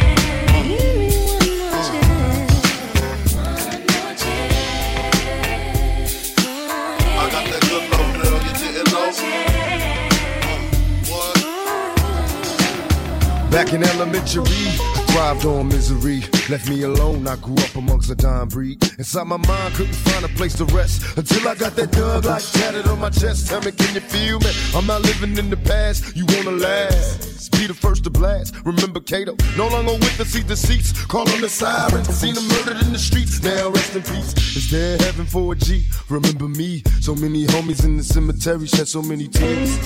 [13.51, 16.21] Back in elementary, I thrived on misery.
[16.49, 18.81] Left me alone, I grew up amongst a dying breed.
[18.97, 22.43] Inside my mind, couldn't find a place to rest until I got that dug like
[22.43, 23.47] tatted on my chest.
[23.47, 24.51] Tell me, can you feel me?
[24.73, 27.51] I'm not living in the past, you wanna last.
[27.51, 28.55] Be the first to blast.
[28.63, 30.93] Remember Kato, no longer with the seat deceits.
[31.07, 33.43] Call on the sirens, seen them murdered in the streets.
[33.43, 34.31] Now rest in peace.
[34.55, 35.83] Is there heaven for a G?
[36.07, 39.77] Remember me, so many homies in the cemetery shed so many tears.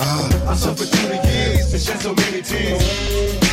[0.00, 1.27] Ah, I suffered through the
[1.72, 3.47] and shed so many tears.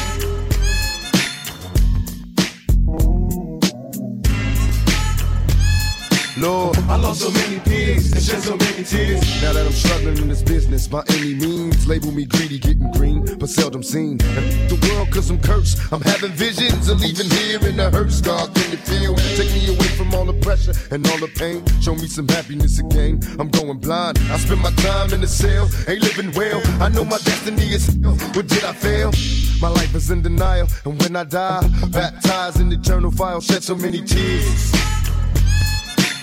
[6.38, 9.22] Lord, I lost so many peers and shed so many tears.
[9.42, 13.24] Now that I'm struggling in this business by any means, label me greedy, getting green,
[13.40, 14.18] but seldom seen.
[14.18, 15.80] The world, cause I'm cursed.
[15.94, 18.20] I'm having visions of leaving here in the hearse.
[18.20, 19.16] God, can you feel?
[19.38, 21.64] Take me away from all the pressure and all the pain.
[21.82, 23.22] Show me some happiness again.
[23.40, 24.20] I'm going blind.
[24.30, 26.62] I spend my time in the cell, ain't living well.
[26.84, 28.12] I know my destiny is hell.
[28.36, 29.14] What did I fail?
[29.62, 33.74] My life is in denial, and when I die, baptized in eternal fire, shed so
[33.74, 34.74] many tears.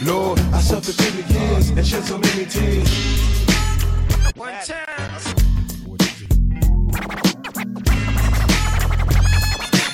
[0.04, 2.88] Lord, I suffered the years and shed so many tears.
[4.34, 4.91] One time.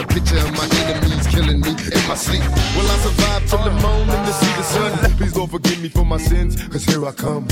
[0.00, 2.42] the picture of my enemies killing me in my sleep.
[2.76, 5.16] Will I survive till the moment to see the sun?
[5.16, 7.46] Please Lord forgive me for my sins, cause here I come.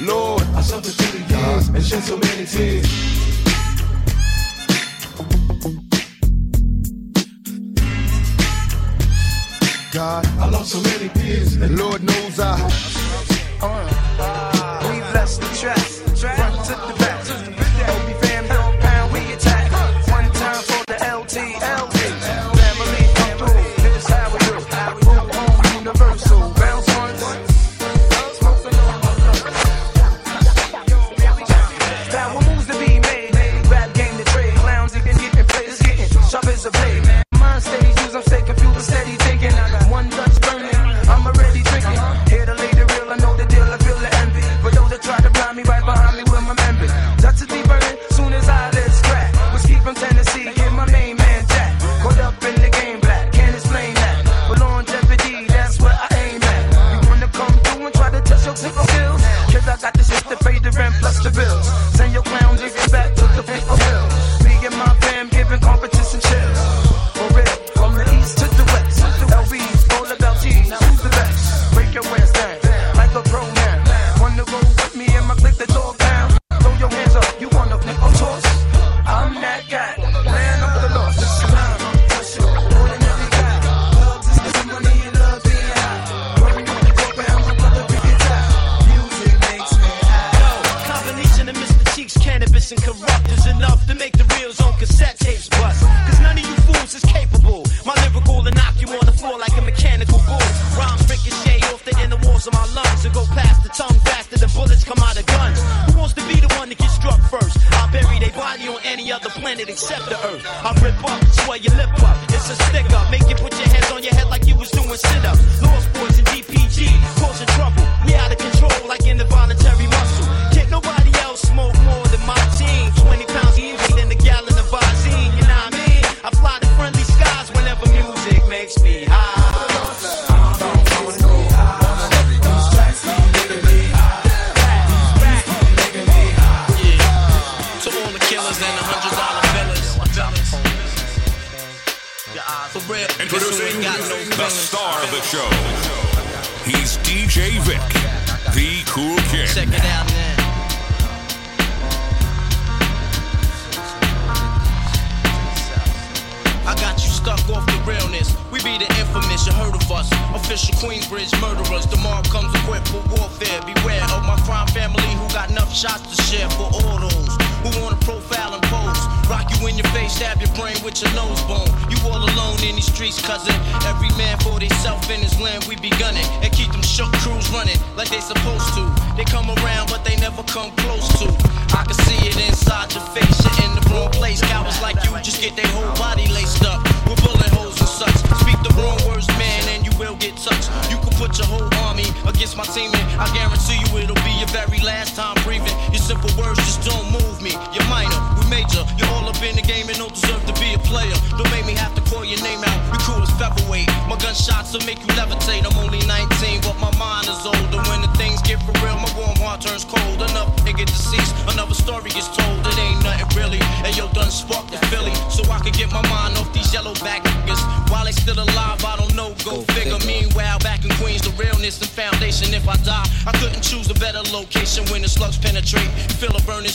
[0.00, 2.86] Lord, I suffered through the years and shed so many tears.
[9.92, 12.58] God, I lost so many peers, and Lord knows I.
[13.60, 17.01] Uh, we bless the track, front to the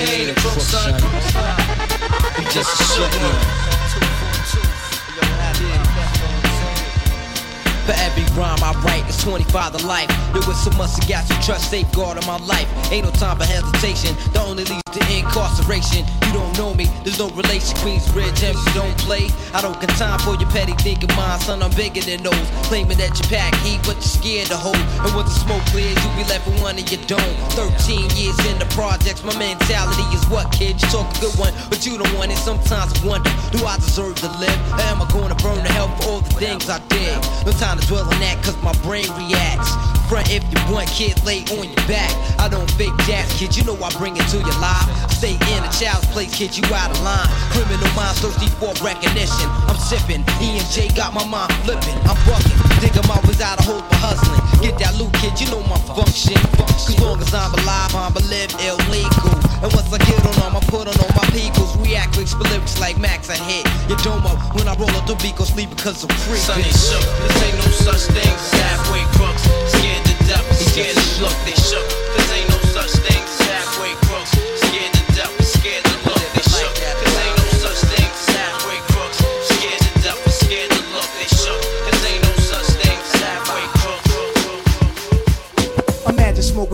[0.00, 0.98] He ain't a crook, son.
[2.50, 3.79] Just a shook
[7.90, 10.06] For every rhyme I write, it's 25 to life.
[10.30, 12.70] There was so much I got to trust, safeguard in my life.
[12.92, 14.14] Ain't no time for hesitation.
[14.30, 16.06] That only leads to incarceration.
[16.30, 17.74] You don't know me, there's no relation.
[17.82, 19.26] Queensbridge, and you don't play.
[19.50, 21.64] I don't got time for your petty thinking, mind, son.
[21.66, 22.46] I'm bigger than those.
[22.70, 24.78] Claiming that you pack heat, but you're scared to hold.
[25.02, 27.34] And when the smoke clears, you be left with one in your dome.
[27.58, 30.78] 13 years in the projects, my mentality is what, kid?
[30.78, 32.38] You talk a good one, but you don't want it.
[32.38, 34.58] Sometimes I wonder, do I deserve to live?
[34.78, 37.18] Or am I gonna burn to hell for all the things I did?
[37.42, 39.72] No time to dwell on that, cause my brain reacts.
[40.08, 42.10] Front if you want, kid, lay on your back.
[42.38, 44.86] I don't fake jazz, kid, you know I bring it to your life.
[45.10, 47.28] Stay in a child's place, kid, you out of line.
[47.54, 49.48] Criminal minds thirsty for recognition.
[49.70, 51.96] I'm sipping, E and J got my mind flipping.
[52.08, 54.40] I'm bucking, dig 'em always out of hope for hustling.
[54.60, 56.36] Get that loot, kid, you know my function.
[56.58, 59.30] Cause long as I'm alive, I'm a live illegal.
[59.62, 61.76] And once I get on them, I put on all my peoples.
[61.78, 65.14] React with lyrics like Max, I hit your dome up when I roll up the
[65.22, 66.38] beat, go sleep because I'm free.
[66.38, 69.42] Sonny shook, this ain't no such thing as halfway crooks.
[69.72, 71.99] Scared to death, scared to look, they shook.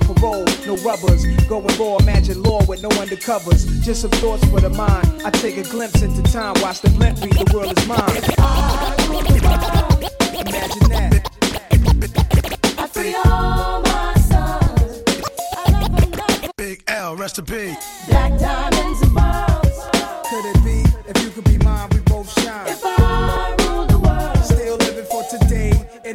[0.00, 1.24] parole, no rubbers.
[1.46, 3.66] Going raw, imagine law with no undercovers.
[3.82, 5.22] Just some thoughts for the mind.
[5.24, 8.22] I take a glimpse into time, watch the blimp read, the world is mine.
[10.36, 11.30] Imagine that.
[12.78, 15.02] I free all my sons.
[16.56, 17.76] Big L, rest in peace.
[18.08, 19.88] Black diamonds and pearls.
[20.28, 20.84] Could it be?
[21.08, 21.88] If you could be mine,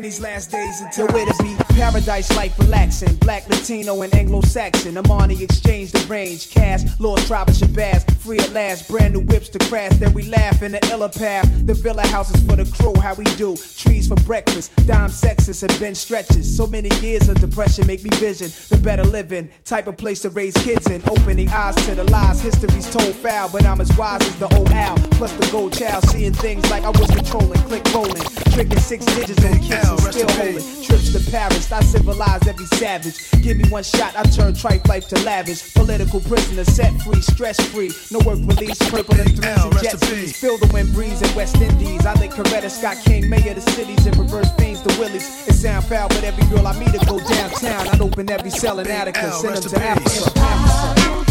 [0.02, 3.16] in these last days Nowhere to be paradise life relaxing.
[3.18, 4.95] Black, Latino, and Anglo-Saxon.
[4.95, 6.49] Armani exchange the range.
[6.49, 8.10] Cash, Lord Tribe and Shabazz.
[8.18, 8.89] Free at last.
[8.89, 9.93] Brand new whips to crash.
[9.93, 11.47] Then we laugh in the illa path.
[11.66, 12.93] The villa houses for the crew.
[12.99, 13.56] How we do.
[13.56, 14.72] Trees for breakfast.
[14.88, 16.45] Dime sexes and bench stretches.
[16.56, 19.49] So many years of depression make me vision the better living.
[19.66, 21.02] Type of place to raise kids in.
[21.10, 22.41] Opening eyes to the lies.
[22.41, 23.49] History's told foul.
[23.49, 24.97] But I'm as wise as the old owl.
[25.12, 26.04] Plus the gold child.
[26.10, 27.60] Seeing things like I was controlling.
[27.62, 28.51] Click rolling.
[28.52, 30.84] Tricking six digits on kids and still holding.
[30.84, 31.72] Trips to Paris.
[31.72, 33.32] I civilized every savage.
[33.41, 34.16] Give me one shot.
[34.18, 35.74] I turn tripe life to lavish.
[35.74, 37.22] Political prisoner set free.
[37.22, 37.91] Stress free.
[38.12, 38.78] No work release.
[38.89, 40.36] Purple and threes and jet skis.
[40.38, 42.06] Feel the wind breeze in West Indies.
[42.06, 45.47] I think Coretta Scott King, mayor of the cities, and reverse fiends the Willies.
[45.47, 47.88] It sound foul, but every girl I meet to go downtown.
[47.88, 49.32] I'd open every cell in Attica.
[49.32, 51.31] Send them to Africa.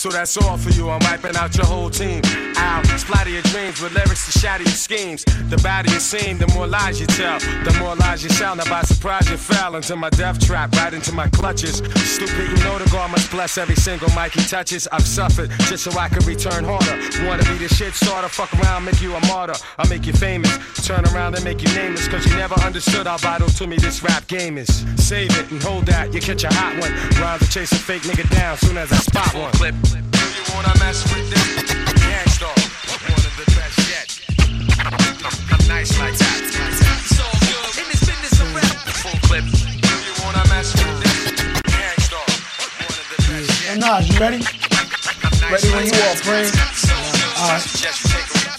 [0.00, 0.88] So that's all for you.
[0.88, 2.22] I'm wiping out your whole team.
[2.56, 5.26] Ow, splatter your dreams with lyrics to shatter your schemes.
[5.50, 7.38] The badder you seem, the more lies you tell.
[7.38, 8.60] The more lies you sound.
[8.60, 11.82] Now by surprise you fell into my death trap, right into my clutches.
[11.96, 14.88] Stupid, you know the God must bless every single mic he touches.
[14.90, 16.96] I've suffered just so I could return harder.
[17.26, 19.60] Wanna be the shit starter, fuck around, make you a martyr.
[19.76, 20.50] I'll make you famous.
[20.86, 22.08] Turn around and make you nameless.
[22.08, 24.82] Cause you never understood how vital to me this rap game is.
[24.96, 26.92] Save it and hold that, you catch a hot one.
[27.20, 29.52] Rhymes chase a fake nigga down soon as I spot one.
[29.52, 29.74] Clip.
[30.60, 31.72] Do you wanna mess with this?
[32.04, 34.08] Gang Starr, one of the best yet.
[34.84, 36.40] I'm nice like that.
[37.08, 37.80] So good.
[37.80, 38.68] In this business of rap.
[39.00, 39.44] Full clip.
[39.48, 41.32] You wanna mess with this?
[41.64, 42.28] Gang Starr,
[42.76, 44.44] one of the best Yo, Nas, you ready?
[45.48, 46.52] Ready when you are, friend.
[47.40, 47.64] Alright.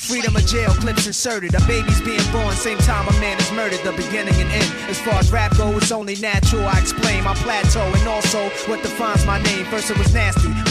[0.02, 1.54] Freedom of jail, clips inserted.
[1.54, 3.80] A baby's being born, same time a man is murdered.
[3.86, 4.90] The beginning and end.
[4.90, 6.68] As far as rap go, it's only natural.
[6.68, 9.66] I explain my plateau and also what defines my name.
[9.66, 10.71] First it was nasty, but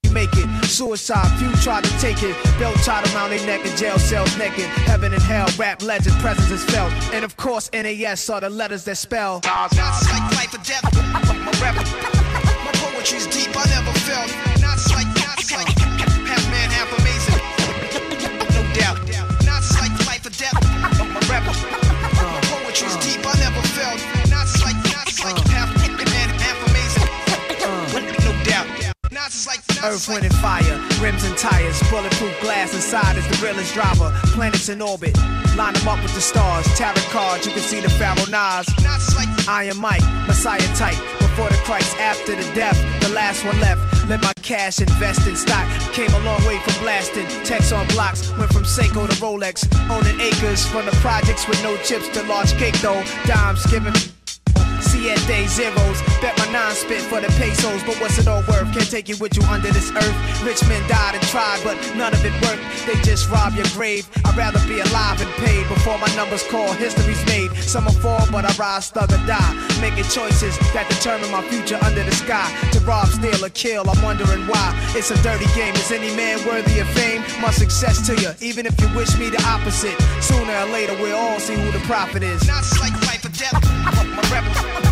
[0.11, 0.47] make it.
[0.65, 2.35] Suicide, few try to take it.
[2.59, 4.65] Belt tied around their neck in jail cells naked.
[4.85, 6.91] Heaven and hell, rap legend, presence is felt.
[7.13, 9.41] And of course, NAS are the letters that spell.
[9.43, 10.83] Not like life or death.
[10.93, 11.71] My
[12.65, 13.49] my poetry's deep.
[13.55, 14.20] I never felt.
[29.91, 34.09] Earth, wind, and fire, rims and tires, bulletproof glass inside is the realest driver.
[34.27, 35.17] Planets in orbit,
[35.57, 36.65] line them up with the stars.
[36.77, 38.69] Tarot cards, you can see the Pharaoh Nas.
[39.49, 40.95] Iron Mike, Messiah type.
[41.19, 44.07] Before the Christ, after the death, the last one left.
[44.07, 45.67] Let my cash invest in stock.
[45.91, 47.27] Came a long way from blasting.
[47.43, 49.67] Text on blocks, went from Seiko to Rolex.
[49.91, 53.03] Owning acres from the projects with no chips to large cake though.
[53.25, 54.10] Dimes giving.
[55.01, 55.97] Siete zeros.
[56.21, 58.71] Bet my nine spit for the pesos, but what's it all worth?
[58.71, 60.43] Can't take you with you under this earth.
[60.45, 62.61] Rich men died and tried, but none of it worked.
[62.85, 64.07] They just rob your grave.
[64.25, 66.71] I'd rather be alive and paid before my numbers call.
[66.73, 67.49] History's made.
[67.65, 69.53] Some will fall, but I rise, thug or die.
[69.81, 72.45] Making choices that determine my future under the sky.
[72.73, 74.69] To rob, steal, or kill, I'm wondering why.
[74.93, 75.73] It's a dirty game.
[75.73, 77.25] Is any man worthy of fame?
[77.41, 79.97] My success to you, even if you wish me the opposite.
[80.21, 82.45] Sooner or later, we'll all see who the prophet is.
[82.45, 83.57] Not like life or death.
[84.13, 84.90] My rap,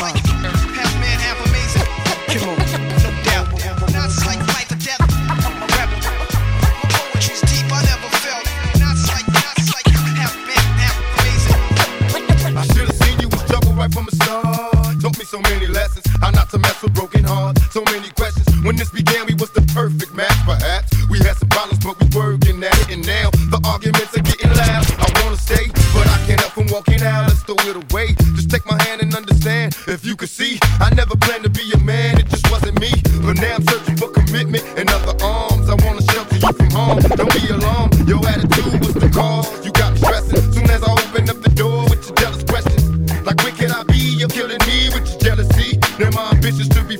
[0.00, 0.37] like,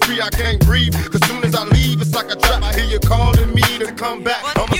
[0.08, 0.94] free, I can't breathe.
[1.12, 2.62] Cause soon as I leave, it's like a trap.
[2.62, 4.42] I hear you calling me to come back.
[4.56, 4.77] I'm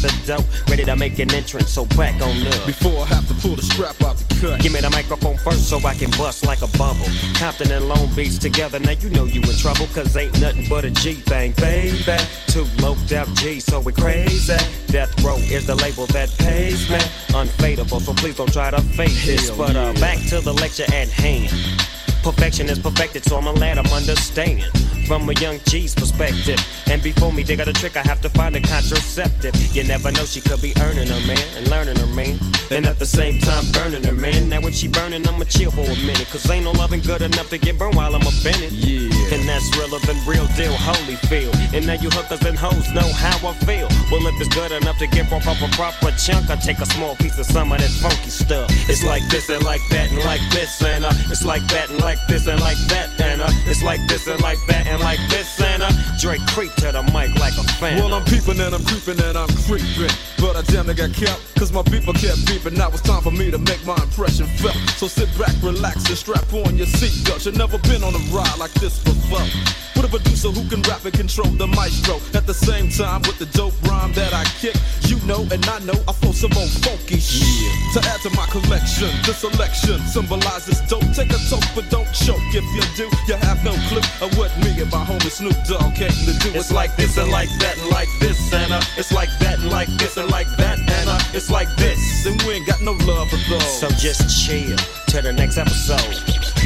[0.00, 1.70] the door, ready to make an entrance.
[1.70, 2.66] So back on up.
[2.66, 4.60] Before I have to pull the strap out the cut.
[4.60, 7.06] Give me the microphone first so I can bust like a bubble.
[7.34, 10.84] Compton and Long Beach together, now you know you in trouble, cause ain't nothing but
[10.84, 12.02] a G thing, baby.
[12.48, 14.56] Two low out G, so we crazy.
[14.88, 16.98] Death Row is the label that pays me.
[17.34, 19.50] Unfadable, so please don't try to fake this.
[19.50, 21.50] But uh, back to the lecture at hand.
[22.22, 24.64] Perfection is perfected, so I'ma let 'em understand.
[25.10, 26.60] From a young G's perspective.
[26.86, 29.56] And before me, they got a trick, I have to find a contraceptive.
[29.74, 32.38] You never know, she could be earning her man and learning her man.
[32.70, 34.48] And at the same time, burning her man.
[34.48, 36.28] Now when she burning, I'ma chill for a minute.
[36.30, 38.70] Cause ain't no loving good enough to get burned while I'm Bennett.
[38.70, 39.09] Yeah.
[39.32, 41.54] And that's realer than real deal, holy feel.
[41.72, 43.86] And now you hookers and hoes know how I feel.
[44.10, 47.14] Well, if it's good enough to get off a proper chunk, I take a small
[47.14, 48.66] piece of some of that funky stuff.
[48.90, 52.00] It's like this and like that and like this and uh, it's like that and
[52.00, 55.20] like this and like that and uh, it's like this and like that and like
[55.30, 57.98] this and uh, Dre creep to the mic like a fan.
[57.98, 60.10] Well, I'm peeping and I'm creeping and I'm creeping.
[60.42, 62.76] But I damn near got kept, cause my people kept beeping.
[62.76, 64.74] Now it's time for me to make my impression felt.
[64.98, 67.46] So sit back, relax, and strap on your seatbelt.
[67.46, 69.19] You've never been on a ride like this before.
[70.00, 72.16] With a producer who can rap and control the maestro.
[72.32, 74.72] At the same time, with the dope rhyme that I kick,
[75.04, 77.68] you know and I know I flow some old funky shit.
[77.92, 81.04] To add to my collection, the selection symbolizes dope.
[81.12, 82.40] Take a toke, but don't choke.
[82.56, 85.92] If you do, you have no clue of what me and my homie Snoop Dogg
[85.94, 86.48] came to do.
[86.56, 89.70] It's like this and like that and like this and uh, it's like that and
[89.70, 92.24] like this and like that and uh, it's like this.
[92.24, 93.80] And we ain't got no love for those.
[93.80, 94.76] So just chill
[95.08, 96.59] till the next episode.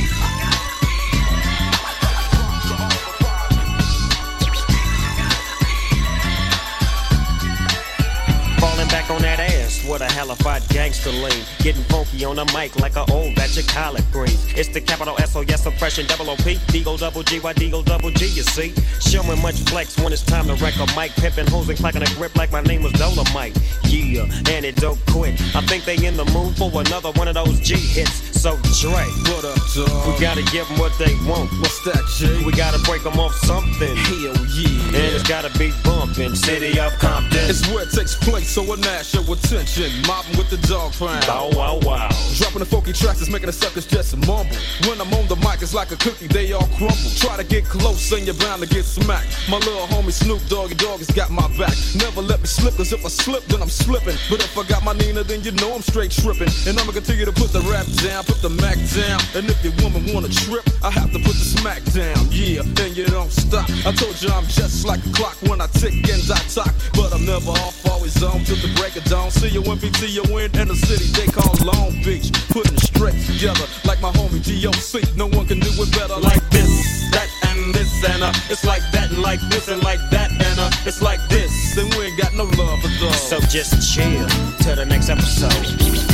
[9.86, 11.44] What a hellified gangster lean.
[11.60, 14.44] Getting funky on the mic like a old batch of collard greens.
[14.54, 17.52] It's the capital S O S oppression double O P D O double G Y
[17.52, 18.26] D O double G.
[18.26, 21.12] You see, showing much flex when it's time to wreck a mic.
[21.16, 23.56] Pimping hoes and clacking a grip like my name was Dolomite.
[23.84, 25.40] Yeah, and it don't quit.
[25.54, 28.40] I think they in the mood for another one of those G hits.
[28.40, 30.14] So Dre, what up, dog?
[30.14, 31.50] We gotta give them what they want.
[31.60, 32.44] What's that, G?
[32.44, 33.96] We gotta break them off something.
[33.96, 34.83] Hell yeah.
[34.94, 36.36] And it's gotta be bumping.
[36.36, 37.50] City of Compton.
[37.50, 39.90] It's where it takes place, so a national attention.
[40.06, 41.26] Mobbing with the dog pound.
[41.26, 42.08] Bow wow wow.
[42.38, 44.54] Dropping the funky tracks is making the suckers just a mumble.
[44.86, 47.10] When I'm on the mic, it's like a cookie, they all crumble.
[47.18, 49.26] Try to get close and you're bound to get smacked.
[49.50, 51.74] My little homie Snoop Doggy Dogg has got my back.
[51.98, 54.16] Never let me slip, cause if I slip, then I'm slipping.
[54.30, 56.50] But if I got my Nina, then you know I'm straight tripping.
[56.70, 59.18] And I'ma continue to put the rap down, put the Mac down.
[59.34, 62.30] And if your woman wanna trip, I have to put the smack down.
[62.30, 63.66] Yeah, and you don't stop.
[63.82, 66.72] I told you I'm just like a clock when I tick and I talk.
[66.92, 69.30] But I'm never off, always on till the break of dawn.
[69.30, 72.30] See you when PTO in in the city they call Long Beach.
[72.50, 75.16] Putting straight together like my homie DOC.
[75.16, 76.70] No one can do it better like this,
[77.12, 78.32] that, and this, and uh.
[78.50, 80.70] It's like that, and like this, and like that, and uh.
[80.86, 83.20] It's like this, and we ain't got no love for those.
[83.20, 84.28] So just chill
[84.60, 86.13] till the next episode.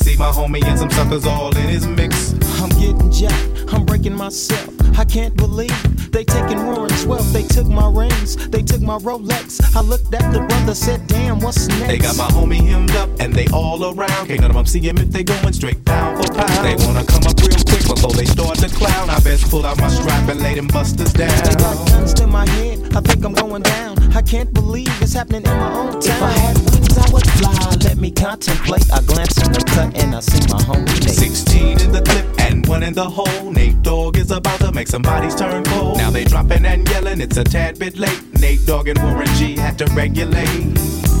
[0.01, 2.33] see my homie and some suckers all in his mix.
[2.61, 4.69] I'm getting jacked, I'm breaking myself.
[4.97, 7.31] I can't believe they taking Warren's wealth.
[7.33, 9.75] They took my rings, they took my Rolex.
[9.75, 11.87] I looked at the brother, said, damn, what's next?
[11.87, 14.27] They got my homie hemmed up and they all around.
[14.27, 16.65] Can't none of them see him if they going straight down for pound.
[16.65, 17.70] They wanna come up real quick
[18.01, 19.09] before they start to clown.
[19.09, 21.29] I best pull out my strap and lay them busters down.
[21.43, 23.97] They got guns to my head, I think I'm going down.
[24.13, 26.01] I can't believe it's happening in my own town.
[26.01, 27.77] If I had wings, I would fly.
[27.83, 28.91] Let me contemplate.
[28.91, 31.09] I glance in the cut and I see my homie Nate.
[31.09, 33.51] 16 in the clip and one in the hole.
[33.51, 35.97] Nate Dogg is about to make somebody's turn cold.
[35.97, 38.21] Now they dropping and yelling, it's a tad bit late.
[38.39, 41.20] Nate Dogg and Warren G had to regulate.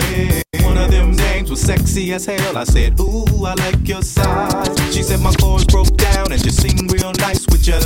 [0.91, 2.57] Them names was sexy as hell.
[2.57, 4.93] I said, Ooh, I like your size.
[4.93, 7.79] She said my chords broke down and you sing real nice with your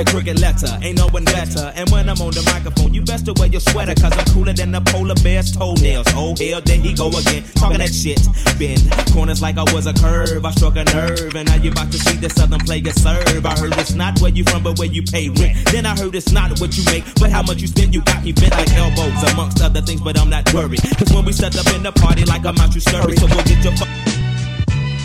[0.00, 1.72] I cricket letter, ain't no one better.
[1.76, 4.54] And when I'm on the microphone, you best to wear your sweater, cause I'm cooler
[4.54, 6.08] than the polar bear's toenails.
[6.16, 8.16] Oh hell, there he go again, talking that shit.
[8.56, 8.80] Bend
[9.12, 11.98] corners like I was a curve, I struck a nerve, and now you about to
[11.98, 13.44] see the southern player serve.
[13.44, 15.68] I heard it's not where you from, but where you pay rent.
[15.68, 17.92] Then I heard it's not what you make, but how much you spend.
[17.92, 20.80] You got me bent like elbows, amongst other things, but I'm not worried.
[20.96, 23.16] Cause when we set up in the party, like I'm out, you scurry.
[23.20, 24.19] So go get your fuck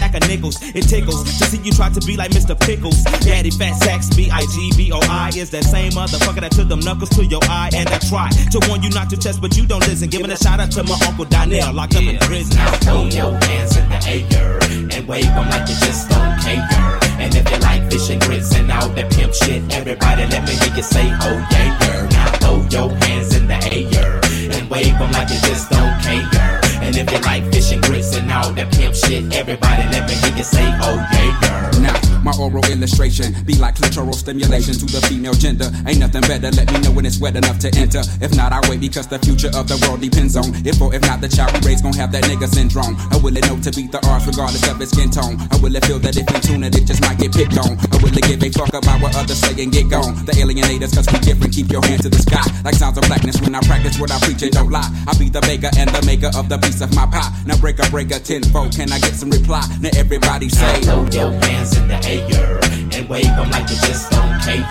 [0.06, 0.62] stack of nickels.
[0.76, 2.60] It tickles to see you try to be like Mr.
[2.60, 3.04] Pickles.
[3.26, 6.68] Daddy Fat Sacks, B I G B O I is that same motherfucker that took
[6.68, 7.70] them knuckles to your eye.
[7.76, 10.10] And I try to warn you not to test, but you don't listen.
[10.10, 12.58] Giving a shout out to my Uncle Donnell, locked up in prison.
[12.58, 14.60] Now throw your hands in the air
[14.92, 17.00] and wave them like you just don't care.
[17.20, 20.54] And if you like fish and grits and all that pimp shit, everybody let me
[20.56, 22.08] hear you say, oh yeah, girl.
[22.10, 24.22] Now throw your hands in the air
[24.54, 26.65] and wave them like you just don't care.
[26.86, 30.14] And if you like fish and grits and all that pimp shit, everybody let me
[30.22, 31.82] hear you say, oh yeah, girl.
[31.82, 35.70] Now, my oral illustration be like clitoral stimulation to the female gender.
[35.86, 38.02] Ain't nothing better, let me know when it's wet enough to enter.
[38.22, 41.02] If not, I wait because the future of the world depends on if or if
[41.02, 42.96] not the child we raise gon' have that nigga syndrome.
[43.10, 45.42] I will it know to beat the odds regardless of its skin tone?
[45.50, 47.78] I will it feel that if we tune it, it just might get picked on?
[47.78, 50.14] I will it give a fuck about what others say and get gone?
[50.26, 52.46] The alienators, cause we different, keep your hand to the sky.
[52.62, 54.90] Like sounds of blackness when I practice what I preach and don't lie.
[55.06, 57.32] I be the baker and the maker of the piece of my pie.
[57.46, 59.64] Now break a break a tenfold, can I get some reply?
[59.80, 62.60] Now everybody say, Throw your hands in the air
[62.92, 64.68] and wave them like you just don't care.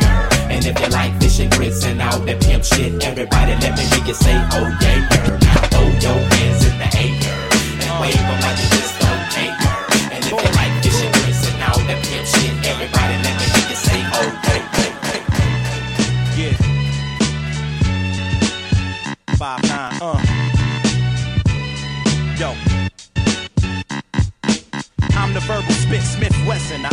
[0.50, 3.84] And if you like fish and grits and all that pimp shit, everybody let me
[3.84, 5.38] hear you say, oh yeah, girl.
[5.40, 7.48] Now throw your hands in the air
[7.80, 9.56] and wave them like you just don't care.
[10.12, 13.46] And if you like fish and grits and all that pimp shit, everybody let me
[13.48, 14.62] hear you say, oh yeah,
[16.36, 16.56] Yeah.
[19.28, 19.73] Oh, Five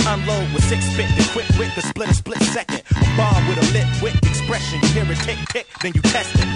[0.08, 2.82] unload with six spit to quick wit the split a split second.
[2.92, 4.80] A bomb with a lit wit expression.
[4.82, 6.48] You hear it tick tick, then you test it.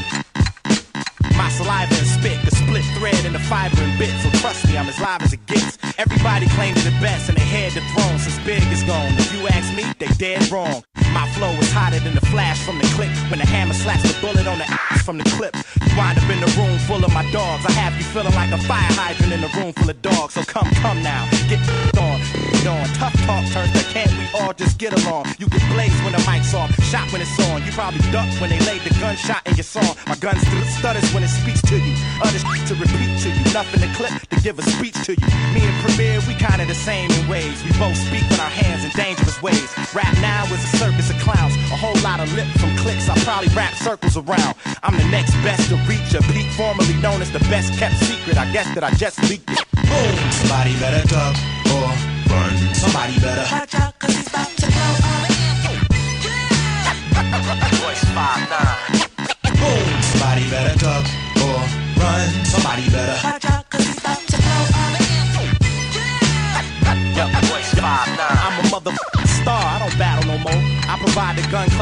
[1.37, 4.09] My saliva and spit, the split thread and the fiber and bit.
[4.21, 5.77] So trust me, I'm as live as it gets.
[5.97, 9.11] Everybody claims the best and they head the throne since Big is gone.
[9.17, 10.83] If you ask me, they dead wrong.
[11.15, 13.09] My flow is hotter than the flash from the click.
[13.31, 15.55] When the hammer slaps the bullet on the ass from the clip.
[15.55, 17.65] You wind up in the room full of my dogs.
[17.65, 20.33] I have you feeling like a fire hydrant in a room full of dogs.
[20.33, 21.63] So come, come now, get
[21.95, 22.19] on,
[22.51, 22.83] get on.
[22.99, 25.31] Tough talk turns to can't we all just get along?
[25.39, 27.63] You get blazed when the mic's off, shot when it's on.
[27.63, 29.95] You probably duck when they laid the gunshot in your song.
[30.07, 31.95] My gun st- stutters when it speaks to you.
[32.19, 33.43] Other to repeat to you.
[33.53, 35.27] Nothing to clip to give a speech to you.
[35.53, 37.63] Me and Premier, we kinda the same in ways.
[37.63, 39.69] We both speak with our hands in dangerous ways.
[39.93, 41.55] Rap now is a circus of clowns.
[41.71, 43.09] A whole lot of lip from clicks.
[43.09, 44.55] I probably wrap circles around.
[44.83, 48.37] I'm the next best to reach a peak, formerly known as the best kept secret.
[48.37, 49.63] I guess that I just leaked it.
[49.75, 50.31] Boom!
[50.31, 51.35] Somebody better duck
[51.73, 51.89] or
[52.31, 52.73] run.
[52.73, 53.45] Somebody better.
[53.51, 55.34] Watch out, cause he's about to blow all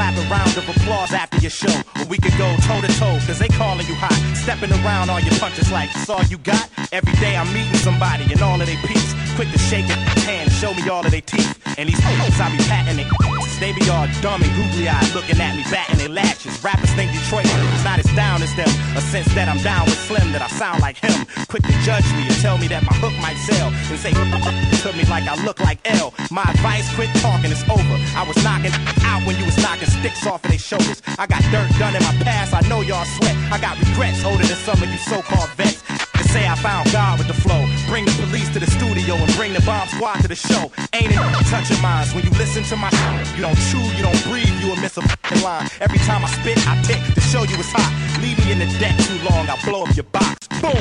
[0.04, 1.74] gun clapping round of applause after your show.
[2.00, 4.14] Or we could go toe to toe, cause they calling you hot.
[4.36, 6.70] Stepping around all your punches like it's all you got.
[6.92, 9.14] Every day I'm meeting somebody and all of they peeps.
[9.36, 9.98] Quick to shake it
[10.28, 11.58] hand show me all of their teeth.
[11.78, 13.33] And these hoes I be patting it.
[13.64, 16.62] They be all and googly eyed looking at me, batting their lashes.
[16.62, 18.68] Rappers think Detroit is not as down as them.
[18.98, 21.24] A sense that I'm down with Slim, that I sound like him.
[21.48, 23.72] Quick to judge me and tell me that my hook might sell.
[23.72, 26.14] And say to me like I look like L.
[26.30, 27.96] My advice, quit talking, it's over.
[28.20, 28.76] I was knocking
[29.08, 31.02] out when you was knocking sticks off of their shoulders.
[31.18, 33.36] I got dirt done in my past, I know y'all sweat.
[33.48, 35.83] I got regrets older than some of you so-called vets.
[36.24, 37.68] They say I found God with the flow.
[37.88, 40.72] Bring the police to the studio and bring the bomb squad to the show.
[40.94, 41.20] Ain't it
[41.52, 43.36] touching minds when you listen to my shit?
[43.36, 45.68] You don't chew, you don't breathe, you will miss a fucking line.
[45.82, 47.92] Every time I spit, I tick to show you it's hot.
[48.22, 50.48] Leave me in the deck too long, I'll blow up your box.
[50.64, 50.72] Boom!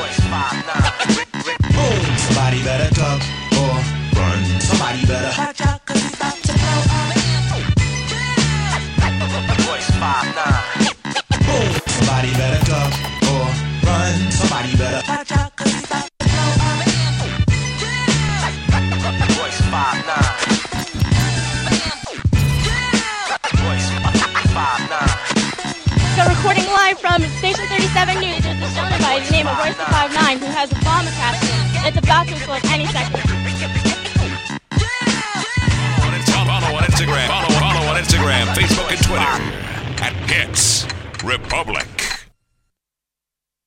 [0.00, 0.20] Voice.
[1.76, 2.00] Boom!
[2.24, 3.20] Somebody better duck
[3.52, 3.76] or
[4.16, 4.60] run.
[4.60, 5.32] Somebody better.
[5.36, 6.03] Watch out, cause
[26.84, 30.38] live from Station 37 News, there's a gentleman by the name of Royce da 5'9"
[30.38, 33.20] who has a bomb attached to him that's about to explode any second.
[36.28, 37.26] Follow on Instagram.
[37.28, 39.34] Follow, follow on Instagram, Facebook, and Twitter
[40.04, 40.86] at Hits
[41.24, 42.03] Republic.